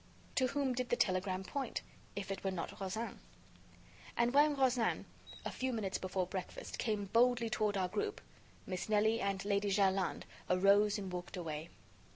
To 0.33 0.47
whom 0.47 0.73
did 0.73 0.89
the 0.89 0.95
telegram 0.95 1.43
point, 1.43 1.81
if 2.15 2.31
it 2.31 2.43
were 2.43 2.49
not 2.49 2.81
Rozaine? 2.81 3.19
And 4.17 4.33
when 4.33 4.55
Rozaine, 4.55 5.05
a 5.45 5.51
few 5.51 5.71
minutes 5.71 5.99
before 5.99 6.25
breakfast, 6.25 6.79
came 6.79 7.11
boldly 7.13 7.51
toward 7.51 7.77
our 7.77 7.87
group, 7.87 8.19
Miss 8.65 8.89
Nelly 8.89 9.21
and 9.21 9.45
Lady 9.45 9.69
Jerland 9.69 10.23
arose 10.49 10.97
and 10.97 11.13
walked 11.13 11.37
away. 11.37 11.69